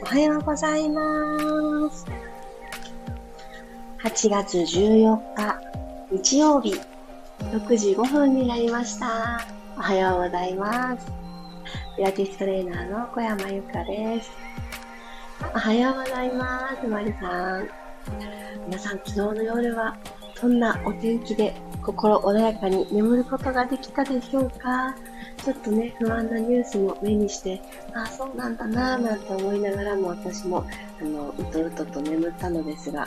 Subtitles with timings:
[0.00, 2.06] おはようございます。
[4.04, 5.60] 8月14日、
[6.12, 6.74] 日曜日、
[7.40, 9.40] 6時5分になりました。
[9.76, 11.06] おはようございます。
[11.96, 14.30] ピラティストレーナーの小山由かです。
[15.54, 16.86] おはようございます。
[16.86, 17.68] まりさん。
[18.66, 19.96] 皆さん、昨日の夜は
[20.42, 24.92] どんなお天気で心穏やかに眠ることができたでしょうか？
[25.44, 27.62] ちょっとね、不安なニュースも目にして、
[27.94, 30.66] ああ、そうなんだなぁなんて思いながらも私も、
[31.00, 33.06] あの、うとうとと眠ったのですが、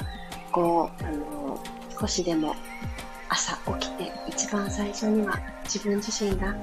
[0.52, 1.60] こう、あの、
[2.00, 2.56] 少しでも
[3.28, 6.56] 朝起きて一番最初には自分自身が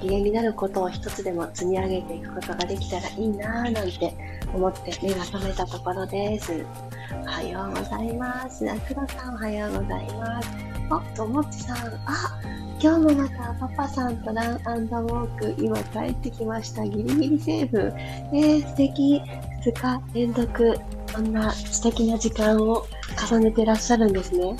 [0.00, 4.14] 機嫌になることを一つでも積み上げていくことができたらいいなぁなんて
[4.52, 6.64] 思って目が覚めたところです。
[7.10, 8.64] おはようございます。
[8.88, 10.48] 黒さんおはようございます。
[10.90, 12.40] あ、ともちさん、あ、
[12.80, 16.84] 今日もまたパパさんとランウォーク、今帰ってきました。
[16.84, 17.92] ギリギリセーフ。
[18.32, 19.22] えー、素敵。
[19.64, 20.78] 2日連続、
[21.14, 22.86] こんな素敵な時間を
[23.30, 24.56] 重ねてらっしゃるんですね。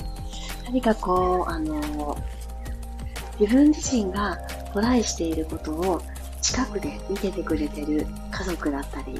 [0.65, 2.17] 何かこう、あの、
[3.39, 4.37] 自分自身が
[4.73, 6.01] トライしていることを
[6.41, 9.19] 近くで見ててくれてる家族だったり、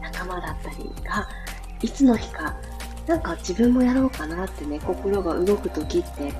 [0.00, 1.28] 仲間だったりが、
[1.84, 2.56] いつの日か、
[3.06, 6.32] なんか自分もやろうかなってね、心が動く時って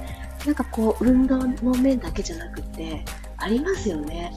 [0.47, 3.03] なんかこう、運動の面だけじゃなくて、
[3.39, 4.33] ありますよね。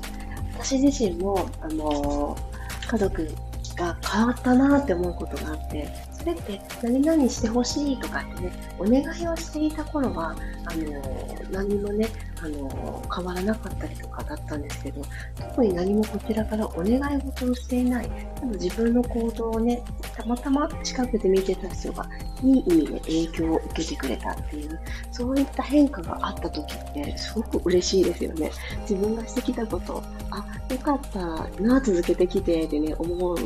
[0.54, 3.30] 私自身も、あのー、家族
[3.76, 10.36] が変わったなって思うことがあって、それって何々してほしいとかってね、お願いをしていた頃は、
[10.66, 12.08] あのー、何もね、
[12.42, 15.02] あの変わらなかったりとかだったんですけど、
[15.38, 19.84] 特に何もこちらからお願い事をしていない、でも自分の行動をね、
[20.16, 22.06] たまたま近くで見てた人が、
[22.44, 24.80] いい意味で影響を受けてくれたっていう、
[25.12, 28.52] そういった変化があった時って、すごく嬉しいですよね。
[28.82, 33.38] 自分がしてきたこと、あ、よかったな、続けてきてってね、思う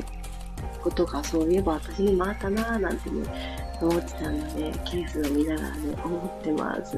[0.81, 3.23] ことが、そういえば私にもあったな、なんてね、
[3.81, 6.98] 思ってたので、ケースを見ながらね、思ってます。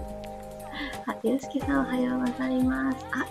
[1.05, 3.05] あ、ゆうすけさんおはようございます。
[3.11, 3.25] あ、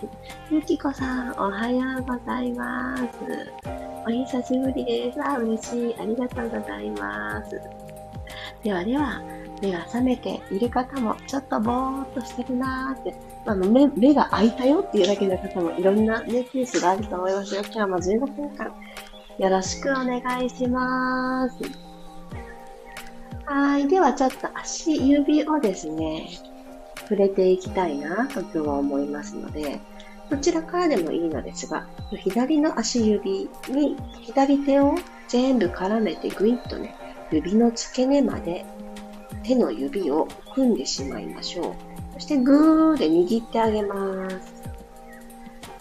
[0.49, 3.03] ゆきこさんおはようございます。
[4.07, 5.21] お久しぶりです。
[5.21, 5.95] あ、嬉しい。
[5.99, 7.61] ありがとうございます。
[8.63, 9.21] ではでは、
[9.61, 13.13] 目が覚めている方も、ちょっとぼーっとしてるなーって、
[13.45, 17.61] あの目、目が開いたよっていうだけの方もいろんなね、ケースがあると思いますよ。
[17.65, 18.73] 今日も15分間、
[19.37, 21.57] よろしくお願いします。
[23.45, 23.87] はい。
[23.87, 26.27] ではちょっと足指をですね、
[27.03, 29.79] 触れていきたいなと今日は思いますので、
[30.29, 31.87] どちらからでもいいのですが、
[32.17, 34.95] 左の足指に左手を
[35.27, 36.95] 全部絡めてグイッとね、
[37.31, 38.65] 指の付け根まで
[39.43, 41.73] 手の指を組んでしまいましょう。
[42.13, 44.63] そしてグーで握ってあげます。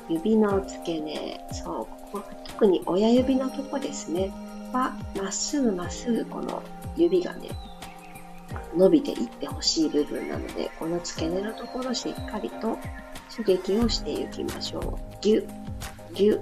[0.08, 4.30] 指の付け根、そう、ここ、特に親指のとこですね、
[4.72, 6.62] は、まっすぐまっすぐこの
[6.96, 7.48] 指がね、
[8.76, 12.78] 伸びていってほしい部分なので、この付け根のところしっかりと
[13.34, 14.98] 刺激をしていきましょう。
[15.20, 15.48] ぎゅ、
[16.14, 16.40] ぎゅ、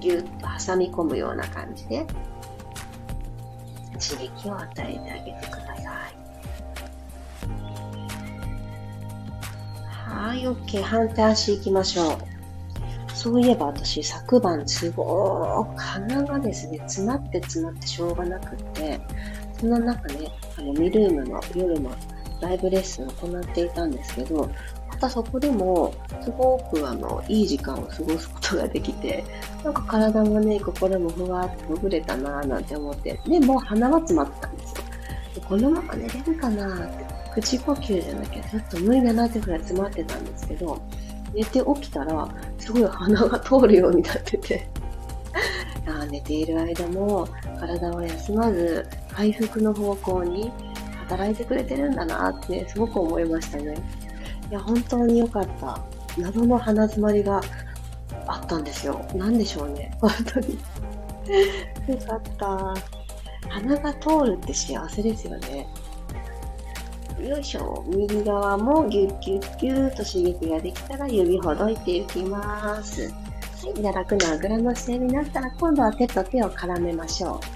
[0.00, 0.28] ぎゅっと
[0.66, 2.06] 挟み込むような感じで、
[3.98, 5.86] 刺激を与えてあげてください。
[9.90, 10.82] はい、OK。
[10.82, 12.18] 反対足行きましょう。
[13.14, 19.00] そういえば私、昨晩すごく鼻がですね、詰まって詰まってしょうがなくって、
[19.58, 21.90] そんな中ね、あの、ミルームの夜の
[22.40, 24.50] ライブレッスンを行っていたんですけど、
[24.88, 29.24] またそこでも、すごくあの、いい時間を過ごすことができて、
[29.64, 34.84] なんか体もね、心もふわっとほぐれたなぁなんて思って、で、もう鼻は詰まったんですよ。
[35.34, 40.80] でこのまま寝れるかなぁって、口呼吸じゃなきゃちょっと無理だなってくらい詰まってたんですけど、
[41.34, 42.28] 寝て起きたら、
[42.58, 44.66] すごい鼻が通るようになってて
[45.86, 47.28] あ寝ている間も
[47.60, 50.52] 体は休まず回復の方向に
[51.08, 53.74] 働いてくれてるんだなって、すごく思いましたね。
[54.50, 55.82] いや、本当に良かった。
[56.18, 57.40] 謎の鼻詰まりが
[58.26, 59.00] あったんですよ。
[59.14, 59.96] なんでしょうね。
[60.00, 60.54] 本当に。
[61.88, 62.74] よかった。
[63.48, 65.66] 鼻が通るって幸せですよね。
[67.18, 67.84] よいしょ。
[67.88, 73.10] 右側もギュッギュッギュッと刺激ができたら指ほどいていきます。
[73.10, 73.82] はい。
[73.82, 77.55] で、楽なあぐらの姿勢になったら今度は手と手を絡めましょう。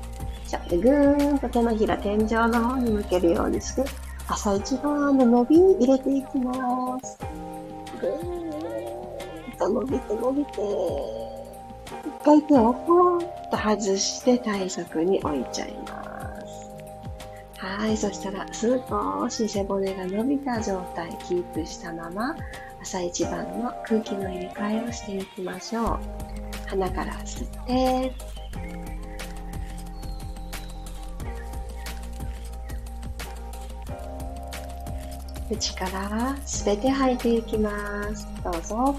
[0.51, 3.85] じゃあ、ぐーんと手のひら天井の方に向けるようにして、
[4.27, 7.19] 朝一番の伸びに入れていきます。
[8.01, 10.51] ぐーんと伸びて伸びて、
[12.05, 13.21] 一回手をポーン
[13.53, 16.05] と外して体側に置いちゃいま
[16.45, 17.65] す。
[17.65, 17.97] はい。
[17.97, 22.35] そしたら、少し背骨が伸びた状態、キープしたまま、
[22.83, 25.99] 朝一番の空気の入れ替えをしていきましょう。
[26.67, 28.13] 鼻から吸って、
[35.51, 38.25] 口からすべて吐いていきます。
[38.45, 38.97] どうぞ。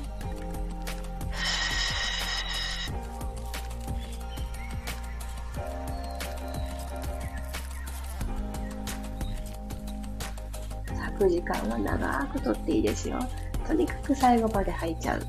[10.85, 13.17] 咲く時間は長くとっていいですよ。
[13.65, 15.21] とにかく最後まで吐いちゃう。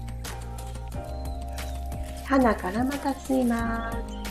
[2.27, 4.22] 鼻からまた吸います。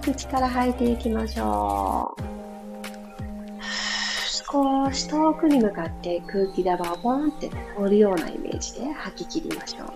[0.00, 2.22] い、口から吐いていきましょう。
[4.52, 9.92] 少し遠くに向かって空気玉をボンって通るようなイメージで吐き切りましょう。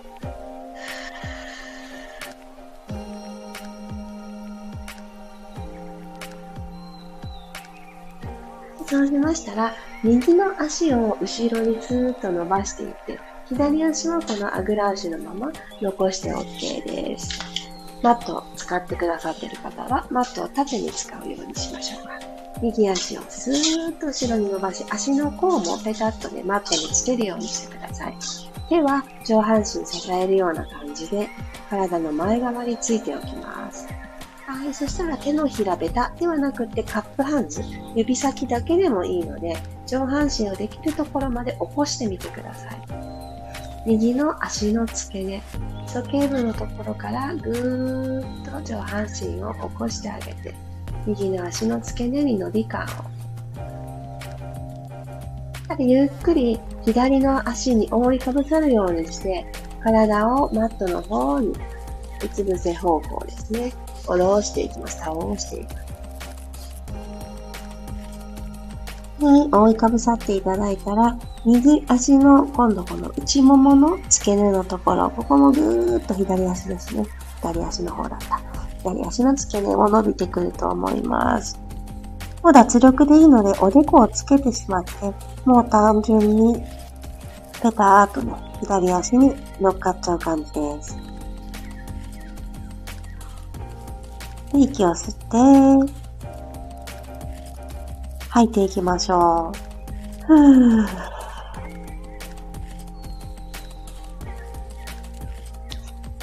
[8.87, 9.75] そうしましたら、
[10.05, 13.19] 右の足を後ろにスーッと伸ばしていって、
[13.49, 17.41] 左足はこのあぐら足のまま残して OK です。
[18.03, 22.19] マット使ってくださっている方は、マットを縦に使うようにしましょうか。
[22.63, 28.15] 右足をスーッと後ろに伸ばし、足の甲もペタッとね、マットにつけるようにしてください。
[28.71, 31.29] 手は上半身支えるような感じで、
[31.69, 33.87] 体の前側についておきます。
[34.47, 37.63] はい、そしたら手のひらべたではなくてカップハンズ、
[37.95, 43.04] 指先だけでもいいので、上半身をできるところまで起こしてみてください。
[43.87, 45.43] 右の足の付け根、
[45.87, 50.55] 基礎頸部のところからぐーっと上半身を起こしてあげて、
[51.07, 52.87] 右の足の付け根に伸び感を。
[55.79, 59.45] ゆっくり左の足に覆いかぶさるようにして、
[59.83, 61.55] 体をマットの方に、う
[62.29, 63.73] つ伏せ方向ですね。
[64.07, 64.99] 下ろしていきます。
[64.99, 65.85] 倒していきます。
[69.21, 77.05] 覆いかぶさっていただいたら、右足の今度この内ももの付け根のところ、ここもぐーっと左足ですね。
[77.43, 78.41] 左足の方だった。
[78.79, 81.59] 左足の付け根も伸びてくると思います。
[82.43, 84.91] もう脱力でいいので、おでこをつけてしまって、
[85.45, 86.55] もう単純に
[87.63, 90.97] ペターっとね、左足に乗っかっちゃう感じです。
[94.53, 95.93] で息を吸って、
[98.31, 99.53] 吐いていきましょ
[100.23, 100.27] う。
[100.27, 101.24] ふー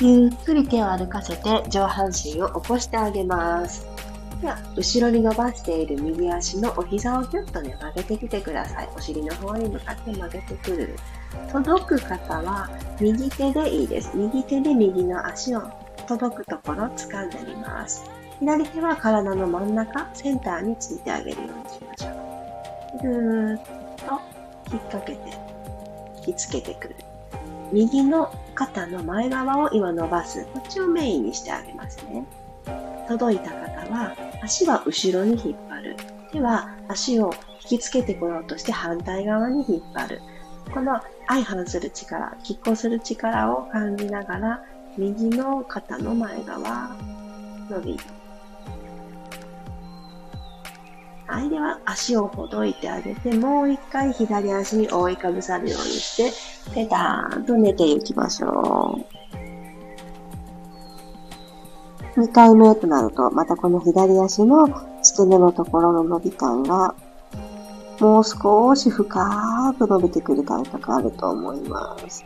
[0.03, 3.85] ゆっくり手を歩かせて上半身を起こしてあげます。
[4.41, 8.89] では、後ろに伸ばしている右足のお膝をぎゅっとね、曲げてきてください。
[8.97, 10.95] お尻の方に向かって曲げてくる。
[11.51, 12.67] 届く方は
[12.99, 14.11] 右手でいいです。
[14.15, 15.61] 右手で右の足を
[16.07, 18.03] 届くところを掴んでみます。
[18.39, 23.03] 左手は体の真ん中、センターについてあげるようにしましょう。
[23.03, 23.61] ぐーっ
[23.97, 24.19] と
[24.71, 25.19] 引っ掛けて、
[26.25, 26.95] 引きつけてくる。
[27.71, 28.33] 右の
[28.67, 30.45] 肩の前側を今伸ばす。
[30.53, 32.23] こっちをメインにしてあげますね。
[33.07, 33.55] 届いた方
[33.91, 35.95] は、足は後ろに引っ張る。
[36.31, 40.21] 手は足を引きつけてこようとして反対側に引っ張る。
[40.71, 44.63] この相反する力、拮抗する力を感じながら、
[44.95, 46.95] 右の肩の前側、
[47.67, 47.99] 伸び、
[51.31, 56.29] はい、では足をほどいてあげて、もう一回左足に覆いかぶさるようにして、
[56.75, 58.99] ペターンと寝ていきましょ
[62.17, 62.19] う。
[62.19, 64.67] 2回目となると、またこの左足の
[65.01, 66.95] 付け根のところの伸び感が、
[68.01, 72.25] もう少し深く伸びてくる感覚あると思います。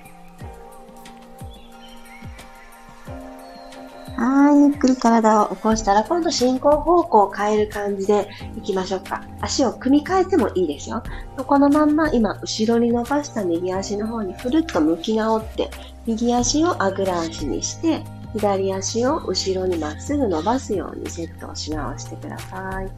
[4.65, 9.23] はい、ゆっくり体を起こしたら、今度進行方向を変える感じでいきましょうか。
[9.39, 11.03] 足を組み替えてもいいですよ。
[11.37, 15.69] このまんま今、後ろに伸ばした右足の方にふるっと向き直って、
[16.07, 18.03] 右足をあぐら足にして、
[18.33, 22.89] 左足を後ろにまっすぐ伸ばすようにセットをし直してください。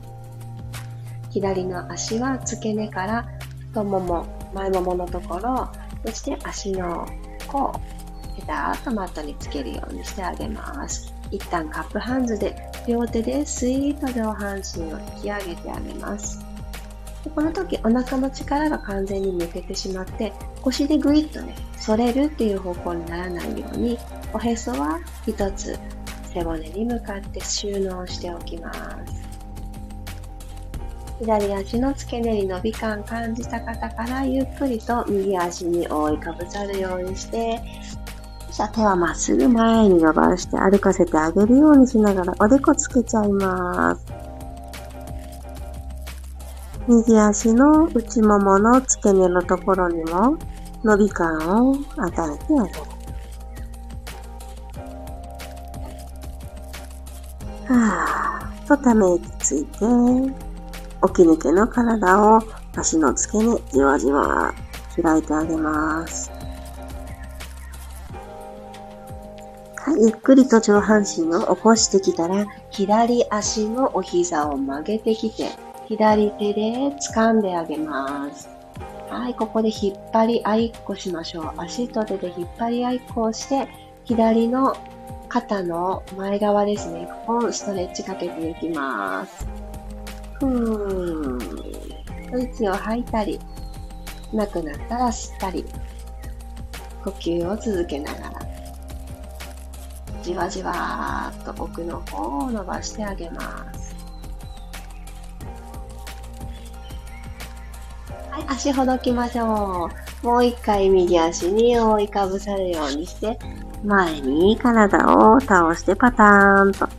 [1.32, 3.28] 左の足は付け根から
[3.70, 5.68] 太もも、前もものところ、
[6.06, 7.06] そして足の
[7.48, 7.74] 甲、
[8.38, 11.17] ペターとマットにつけるようにしてあげます。
[11.31, 12.55] 一旦カップハンズで
[12.88, 16.39] 両手でスイート上半身を引き上げてあげます。
[17.24, 20.31] でこの時お腹の力が完全に抜けてしまって
[20.62, 21.55] 腰でグイッとね、
[21.86, 23.98] 反れるっていう方向にならないように
[24.34, 25.77] おへそは一つ
[26.34, 29.27] 背骨に向かって収納しておきます。
[31.19, 37.60] 左足の付け根に伸び感感じた方からゆっくりと右足に覆いかぶさるようにして
[38.58, 44.04] じゃあ手はまっすぐ前に伸ばして歩かせてあげるようにしながらおでこつけちゃいます。
[46.88, 50.40] 右足の内ももの付け根のところにも
[50.84, 52.80] 伸び感を与えてあげる。
[57.68, 59.86] はぁ、とため息ついて、起き
[61.22, 62.42] 抜けの体を
[62.76, 64.52] 足の付け根じわじわ
[65.00, 66.37] 開いてあげます。
[69.96, 75.50] ゆっくりと上半身を起こしてきたら、左足のお膝を曲げてきて、
[75.88, 76.62] 左手で
[77.15, 78.50] 掴んであげます。
[79.10, 81.51] はい、ここで引っ張り合いっこしましょう。
[81.58, 83.70] 足と手で引っ張り合いっこをして、
[84.03, 84.75] 左の
[85.29, 87.08] 肩の前側ですね。
[87.25, 89.48] ここをストレッチかけていきます。
[90.39, 92.41] ふーん。
[92.44, 93.39] 息を吐いたり、
[94.34, 95.65] なくなったら吸ったり、
[97.03, 98.47] 呼吸を続けながら、
[100.27, 103.96] じわじわーっと奥の方を伸ばしてあげます。
[108.29, 109.89] はい、足ほどきましょ
[110.24, 110.25] う。
[110.25, 113.39] もう一回右足に覆いかぶさるようにして、
[113.86, 116.89] 前に体を倒してパターンと、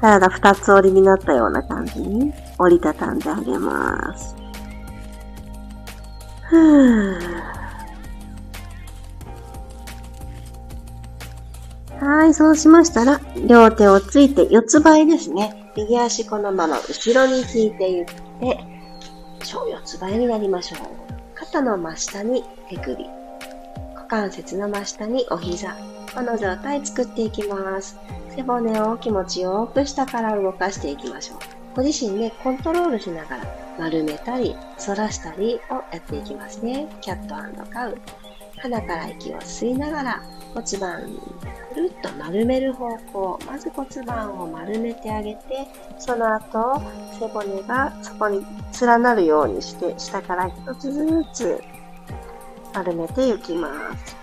[0.00, 4.34] 体二つ折りになったような感じに折りたたんであげます。
[6.48, 7.63] ふー
[12.00, 15.70] はい、そうしましたら、両手をついて四つ倍ですね。
[15.76, 18.58] 右足このまま後ろに引いていって、
[19.42, 20.78] 小四つ倍になりましょう。
[21.34, 23.04] 肩の真下に手首。
[23.94, 25.76] 股関節の真下にお膝。
[26.14, 27.98] この状態作っていきます。
[28.34, 31.38] 背骨を気持ちよく下から動かしていきましょう。
[31.76, 33.44] ご自身でコントロールしながら
[33.78, 36.86] 丸めたり反らしたりをやっていきますね。
[37.00, 37.34] キャット
[37.70, 37.98] カウ。
[38.58, 40.22] 鼻から息を吸いながら
[40.54, 41.18] 骨盤
[41.74, 43.38] くるっと丸める方向。
[43.46, 45.66] まず骨盤を丸めてあげて、
[45.98, 46.80] その後
[47.18, 48.46] 背骨がそこに
[48.80, 51.60] 連なるようにして下から一つずつ
[52.72, 54.16] 丸めていきます。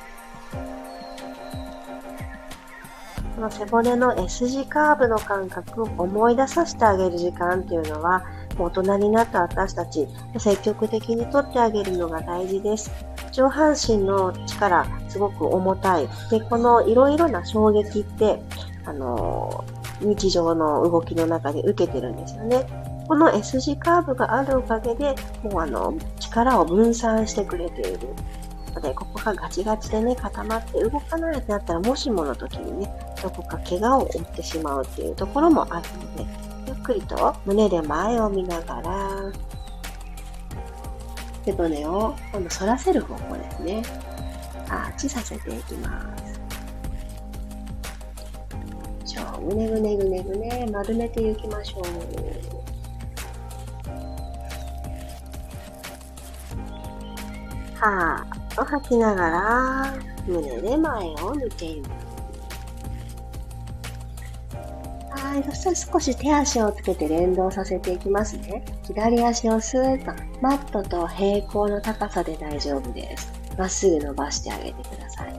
[3.36, 8.24] この背骨の S 字カーブの感覚を思い出させてあげる時間っていうのは、
[8.64, 12.92] 大人になった私たち、積極的にとってあげるのが大事です。
[13.32, 16.08] 上半身の力、すごく重たい。
[16.30, 18.42] で、このいろいろな衝撃って、
[18.86, 19.64] あの、
[20.02, 22.66] 日常の動きの中で受けてるんですよね。
[23.08, 28.00] この S 字カーブがあるおかげで、もうあの、力を分散してくれている。
[28.74, 32.92] ので、ここがガチガチでね、固まって動かないってなったら、もしもの時にね、
[33.22, 36.51] どこか怪我を負ってしまうっていうところもあるので、
[36.82, 39.32] くりと胸で前を見ながら、
[41.46, 43.84] 背骨を今度反らせる方向ですね。
[44.70, 46.32] アーチさせていきます。
[49.42, 51.84] ぐねぐねぐねぐね丸めていきましょう。
[57.80, 59.94] はーっと吐きながら
[60.28, 62.11] 胸で前を見ていく。
[65.32, 65.44] はい。
[65.46, 68.66] そしたら少し手足をつけて連動させていきますね。
[68.84, 70.12] 左足をスーッと
[70.42, 73.32] マットと平行の高さで大丈夫です。
[73.58, 75.34] まっすぐ伸ばしてあげてください。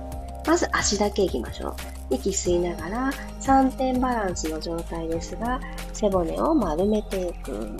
[0.46, 1.76] まず足だけいきましょ
[2.08, 2.14] う。
[2.14, 5.60] 息吸いながら3点バランスの状態ですが、
[5.92, 7.76] 背骨を丸めていく。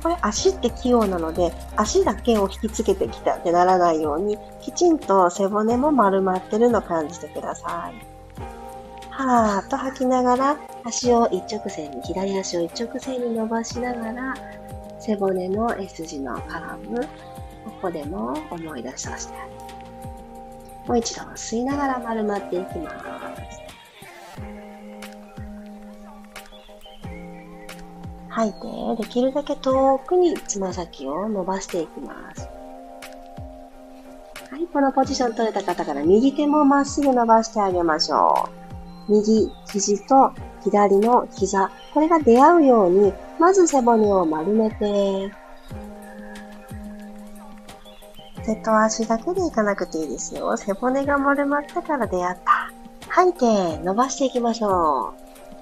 [0.00, 8.11] これ足って器用なので、足だけを引きつけてきたってならないように、きちんと背骨も丸まってるのを感じてください。
[9.12, 14.34] はーっと吐きながら、足を一直線に、左足を一直線に伸ばしながら、
[14.98, 17.08] 背骨の S 字のカーブ、こ
[17.82, 20.88] こでも思い出させてあげ。
[20.88, 23.62] もう一度吸いながら丸まっていきます。
[28.30, 28.52] 吐い
[28.96, 32.48] て、できるだけ遠くにつま先を伸ばしていきます。
[34.50, 38.61] はい、このポジション取れた方から右手もまっすぐ伸ばしてあげましょう。
[39.08, 40.32] 右肘と
[40.62, 45.30] 左の膝、これが出会うように、まず背骨を丸めて、
[48.44, 50.56] 手と足だけでいかなくていいですよ。
[50.56, 52.72] 背骨が丸まったから出会った。
[53.08, 55.14] 吐いて伸ばしていきましょ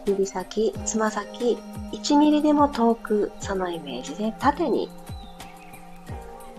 [0.07, 0.11] う。
[0.11, 1.59] 指先、つま先、
[1.93, 4.91] 1ミリでも遠く、そのイメージで縦に。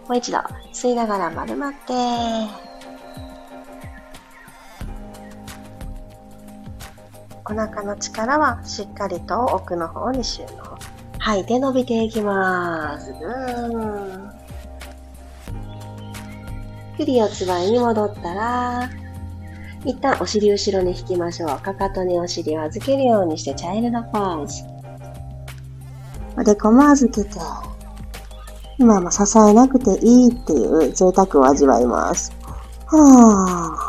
[0.07, 0.39] もう一度、
[0.73, 2.70] 吸いながら丸まって、
[7.51, 10.79] お腹の力はしっかりと奥の方に収納。
[11.19, 13.11] 吐いて伸びていきます。
[13.11, 14.31] ぐーん。
[16.95, 18.89] クリ四つ倍に戻ったら、
[19.83, 21.49] 一旦お尻後ろに引きましょう。
[21.59, 24.63] かかとにお尻を預けるようにしてチャイルドポーズ。
[26.37, 27.37] おでこも預けて、
[28.79, 32.31] 今も支えなくていいっていう贅沢を味わいます。
[32.85, 33.80] はぁ。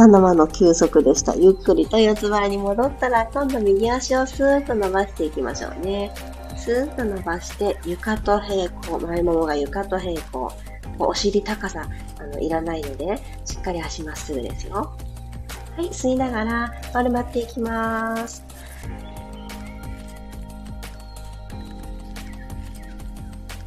[0.00, 1.34] では、つかの間の休息でした。
[1.34, 6.10] ゆっくりと四つ腹に戻ったら、今度右足をスーッと伸ばしていきましょうね。
[6.56, 10.52] スーッと伸ばして、床と平行、前ももが床と平行。
[10.98, 11.86] お尻高さ、
[12.18, 14.92] あの、いらないので、しっかり足まっすぐですよ。
[15.76, 18.44] はい、吸いながら丸まっていきます。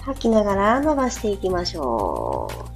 [0.01, 2.72] 吐きながら伸ばしていきましょう。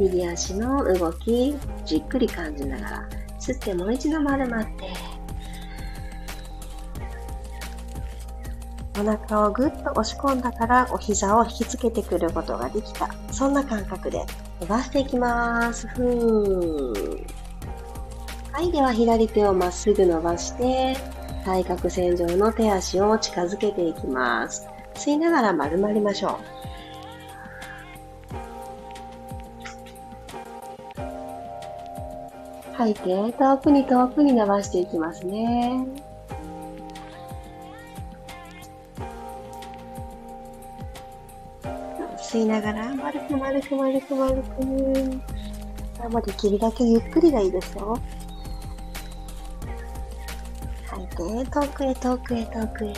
[0.00, 3.08] 右足の動き、じっくり感じながら、
[3.40, 4.70] 吸ってもう一度丸まって、
[9.00, 13.08] お腹をぐっと押し込んだからお膝を引きつけてくることができた。
[13.30, 14.24] そんな感覚で
[14.60, 15.88] 伸ばしていきます。
[15.88, 17.26] ふー。
[18.52, 20.94] はい、では左手をまっすぐ伸ばして、
[21.44, 24.68] 対角線上の手足を近づけていきます。
[24.94, 26.81] 吸いながら丸まりましょう。
[32.82, 35.86] 吐いて、遠くに遠くに伸ばしていきますね。
[42.16, 44.64] 吸いながら、丸く丸く丸く丸く。
[46.10, 47.96] もうできるだけゆっくりがいいですよ。
[50.86, 51.16] 吐いて、
[51.50, 52.92] 遠くへ遠くへ遠くへ。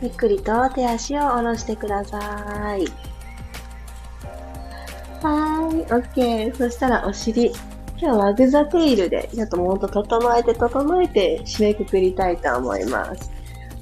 [0.00, 3.07] ゆっくりと手足を下ろしてください。
[5.88, 6.54] OK。
[6.56, 7.52] そしたらお尻。
[8.00, 13.30] 今日はグザテイルで、ちょっともっと整えて整えて締めくくりたいと思います。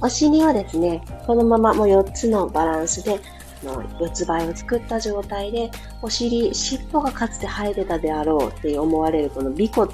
[0.01, 3.19] お尻はですね、このままもう4つのバランスで
[3.63, 5.71] の四つ倍を作った状態で、
[6.01, 9.91] お尻、尻尾がかつて生えてたであろうって思われるこの尾骨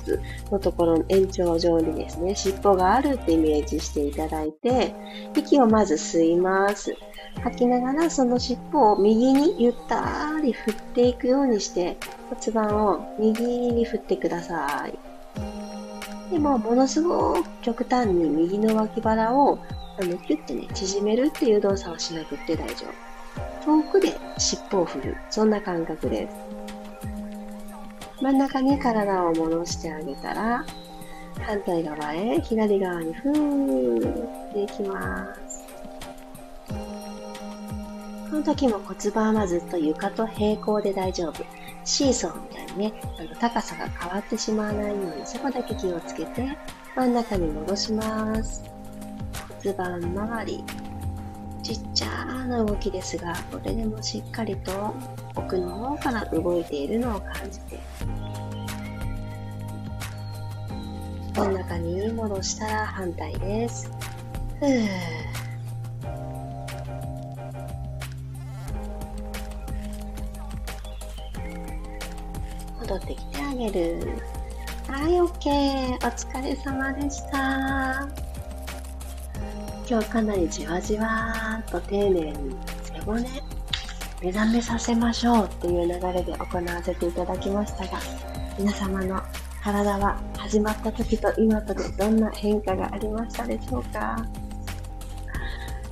[0.51, 4.93] のところの延長上にですね、尻尾があるってイメージしていただいて、
[5.35, 6.95] 息をまず吸います。
[7.41, 11.97] 吐きながらその尻尾を右にゆったり振っていくようにして
[12.29, 14.97] 骨盤を右に振ってください。
[16.31, 19.59] でも、ものすごく極端に右の脇腹を
[19.99, 23.12] あのキュッてね、縮めるっていう動作をしなくて大丈夫。
[23.65, 25.17] 遠くで尻尾を振る。
[25.29, 26.35] そんな感覚です。
[28.21, 30.65] 真ん中に体を戻してあげたら、
[31.41, 35.63] 反対側へ、左側にふーっていきます。
[38.29, 41.43] この時も骨盤はずっと床と平行で大丈夫。
[41.85, 46.57] シーソーみたいにね、あの高さが変わってしまわないように、そこだけ気をつけて、
[46.95, 48.63] 真ん中に戻します。
[49.63, 50.63] 骨盤周り、
[51.63, 54.93] ちっちゃな動きですが、これでもしっかりと
[55.33, 57.79] 奥の方から動いているのを感じて、
[61.33, 63.89] 真ん中に戻したら反対です。
[64.59, 64.87] ふー
[72.81, 74.21] 戻ってきてあげる。
[74.89, 75.95] はい、OK。
[75.95, 78.22] お疲れ様でした。
[79.87, 83.21] 今日かなりじわじわと丁寧に背骨
[84.21, 87.99] 目覚めさせましょうっていう流れで行わせていただきましたが
[88.57, 89.21] 皆様の
[89.61, 94.25] 体は始まった時と今とでどんな変化がありましたでしょうか？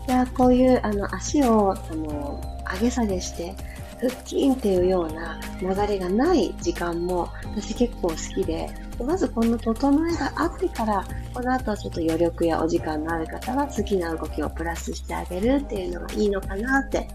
[0.07, 2.41] いやこういうあの足をあの
[2.73, 3.53] 上げ下げして
[3.99, 8.69] 腹筋っていうような流れがない時間も私結構好きで
[9.03, 17.07] まずこの整えがあってからこの後はちょっと余力やお時間のある方は好きな動きをプラスしてあげるっていうのがいいのかなって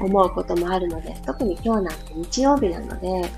[0.00, 3.30] 思うこともあるので、特に今日なんて日曜日なので、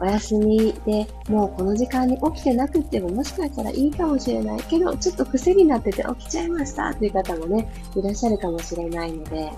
[0.00, 9.52] お休みでもうこの時間に起きてなくてももしかしたらいいかもしれないけど、ちょっと癖になってて起きちゃいましたっていう方もね、いらっしゃるかもしれないので、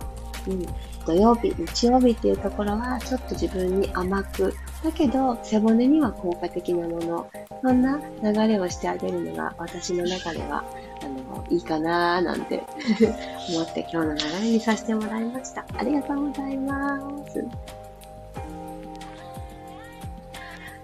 [0.48, 0.66] うん、
[1.06, 7.30] 土曜日、日曜日っていうところはちょっと自分に甘く、だけど背骨には効果的なもの、
[7.62, 10.64] そんな流れをしてあげるのが私の中では、
[11.02, 12.62] あの、いいかなーなんて
[13.48, 15.64] 思って今日の流れにさせてもらいました。
[15.76, 17.44] ありがとうございます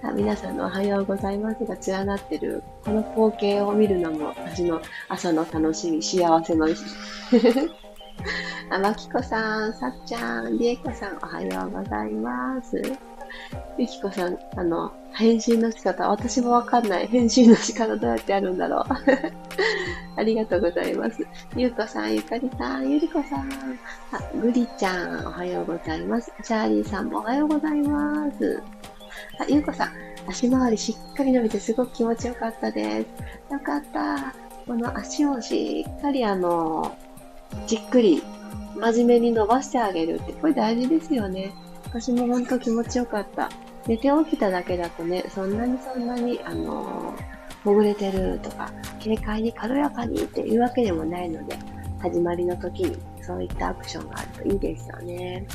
[0.03, 0.11] あ。
[0.13, 6.67] 皆さんのおはようございますが連なってる、この光景を見るのも私の朝の楽しみ、幸せの
[8.71, 12.81] あ、まきこさん、さっちゃん、りえこさん、おはようございます。
[13.79, 17.07] ゆきこさん、あの、返信の仕方、私もわかんない。
[17.07, 18.85] 返信の仕方どうやってやるんだろう。
[20.17, 21.27] ありがとうございます。
[21.57, 23.51] ゆうこさん、ゆかりさん、ゆりこさん。
[24.13, 26.33] あ、ぐりちゃん、おはようございます。
[26.43, 28.63] チャーリーさんもおはようございます。
[29.39, 29.91] あ、ゆうこさん、
[30.29, 33.05] 足回りしっかり伸びてすごく気持ちよかったで
[33.49, 33.53] す。
[33.53, 34.35] よかった。
[34.67, 36.97] この足をしっかりあの、
[37.67, 38.23] じっくり
[38.77, 41.53] 真面目に伸ばしてあげるって、これ大事ですよね。
[41.93, 43.51] 私も本当気持ちよかった。
[43.87, 47.15] 寝て起きただけだとね、そんなにそんなに、あの
[47.65, 51.55] ほぐれてるとか、軽快に軽やかにっていうわけでもないので、
[52.01, 55.47] 始まりの時にそういったアクションがあるといいですよね。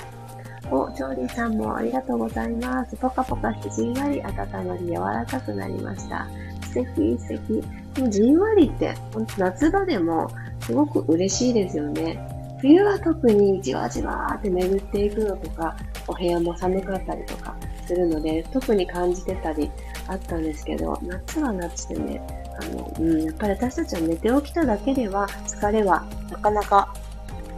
[0.69, 2.95] お、調理さんもありがとうございます。
[2.97, 6.27] ポカポカしてじんわり温まり柔らかくなりました。
[6.67, 7.63] 素敵、素敵。
[7.95, 12.19] でもじんわりって、ほんと夏場でもすごく嬉しいですよね。
[12.59, 15.75] 冬は特にじわじわーって巡っていくのとか、
[16.07, 19.69] お部屋も寒かったりとかするので、特に感じてたり
[20.07, 22.21] あったんですけど、夏は夏でね、
[22.61, 26.93] あの、うん、やっぱり私たちは寝て起きただけでは疲れはなかなか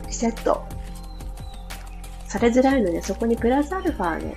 [0.07, 0.63] リセット
[2.27, 4.35] されづらいので、そこにプラスアルファで、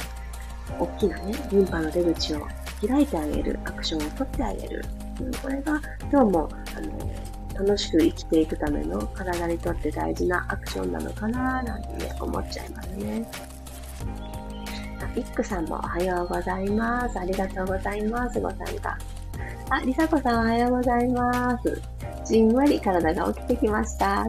[0.79, 2.47] 大きなね、リンパの出口を
[2.87, 4.85] 開いてあげる、アクションを取ってあげる。
[5.21, 7.13] うん、これが、今日も、あの、
[7.55, 13.29] 楽しく生きていくための体にとって大事なアクションなのかななんて、思っちゃいますね。
[15.01, 17.19] あ、イックさんもおはようございます。
[17.19, 18.41] ありがとうございます。
[18.41, 18.99] ご参加。
[19.71, 21.83] あ、りさこさんおはようございます。
[22.25, 24.27] じんわり体が起きてきました。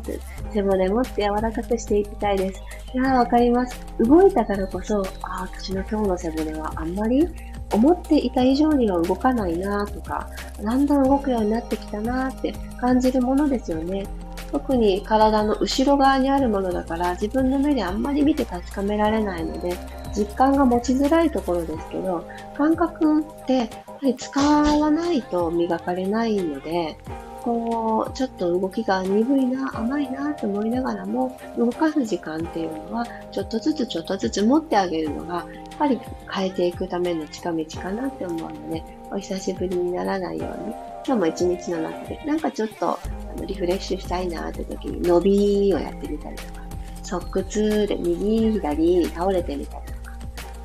[0.52, 2.62] 背骨もって柔らかくしていきたいです。
[2.94, 3.80] いやー、わかります。
[4.00, 7.28] 動いたからこそ、あ私の今日の背骨はあんまり
[7.72, 10.30] 思っていた以上には動かないなとか、
[10.62, 14.06] だんだん動くようになってきたなって感じるものですよね。
[14.54, 19.76] 特に体の後ろ側にあるものだから自分の目であんまり見て確かめられないので
[20.16, 22.24] 実感が持ちづらいところですけど
[22.56, 26.96] 感覚ってやっぱり使わないと磨かれないので
[27.44, 35.46] こう、ちょっと動きが鈍いな、甘いなと思いながらも、動かす時間っていうのは、ちょっとずつちょっとずつ持ってあげるのが、やっ
[35.78, 36.00] ぱり
[36.32, 43.00] 変えていくための近道かなって思うので、お久しぶりにならないように、今日も一日の中で、なんかちょっとあ
[43.38, 46.62] のリフレッシュしたいなって時に、伸びをやってみたりとか、
[47.04, 50.18] 側屈で右、左に倒れてみたりとか、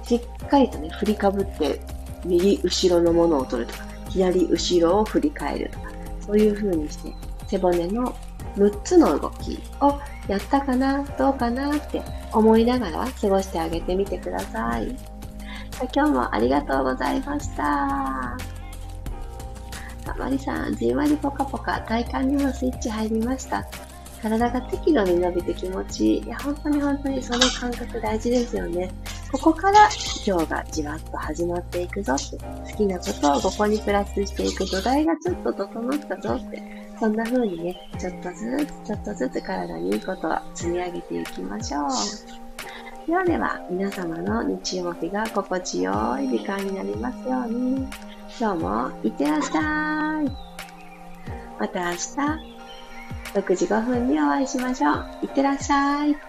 [0.04, 1.80] しっかりとね、振りかぶって、
[2.24, 5.88] 右後ろのものを取るとか、左後ろを振り返るとか、
[6.26, 7.12] そういう風にして
[7.46, 8.14] 背骨の
[8.56, 9.98] 6つの動きを
[10.28, 14.94] やったかなどうかなって思いながら過ごしてあげてみてください。
[15.94, 18.57] 今日もありがとうございました。
[20.14, 23.64] マリさん、じんわりぽかぽか体幹にもスイッチ入りました。
[24.22, 26.22] 体が適度に伸びて気持ちいい。
[26.24, 28.90] いや、本当に本当にその感覚大事ですよね。
[29.30, 29.88] ここから
[30.26, 32.38] 今日がじわっと始まっていくぞって、
[32.70, 36.62] 好きなことをここにプラスしていく土台がちょっと整ったぞって、
[36.98, 41.88] そんな風にね、ちょっとずつちょっとずつ体にいいことを積み上げていきましょう。
[43.06, 47.86] ではでは、皆様の日曜日が心地よい時間になりますように、
[48.40, 50.30] 今日もいってらっしゃい。
[51.58, 51.98] また明日、
[53.34, 55.06] 6時5分にお会いしましょう。
[55.22, 56.27] いってらっしゃい。